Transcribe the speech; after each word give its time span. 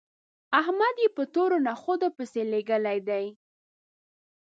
احمد 0.59 0.95
يې 1.03 1.09
په 1.15 1.23
تورو 1.33 1.57
نخودو 1.67 2.07
پسې 2.17 2.41
لېږلی 2.51 2.99
دی 3.07 3.25